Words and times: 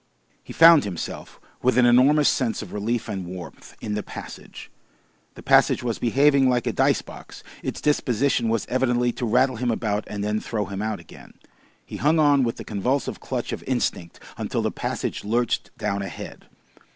He 0.43 0.51
found 0.51 0.83
himself, 0.83 1.39
with 1.61 1.77
an 1.77 1.85
enormous 1.85 2.27
sense 2.27 2.63
of 2.63 2.73
relief 2.73 3.07
and 3.07 3.27
warmth, 3.27 3.75
in 3.81 3.93
the 3.93 4.01
passage. 4.01 4.71
The 5.35 5.43
passage 5.43 5.83
was 5.83 5.99
behaving 5.99 6.49
like 6.49 6.65
a 6.65 6.73
dice 6.73 7.03
box, 7.03 7.43
its 7.61 7.79
disposition 7.79 8.49
was 8.49 8.65
evidently 8.65 9.11
to 9.11 9.27
rattle 9.27 9.57
him 9.57 9.69
about 9.69 10.05
and 10.07 10.23
then 10.23 10.39
throw 10.39 10.65
him 10.65 10.81
out 10.81 10.99
again. 10.99 11.35
He 11.85 11.97
hung 11.97 12.17
on 12.17 12.41
with 12.41 12.55
the 12.55 12.63
convulsive 12.63 13.19
clutch 13.19 13.53
of 13.53 13.63
instinct 13.67 14.19
until 14.37 14.63
the 14.63 14.71
passage 14.71 15.23
lurched 15.23 15.69
down 15.77 16.01
ahead. 16.01 16.47